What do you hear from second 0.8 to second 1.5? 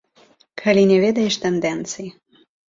не ведаеш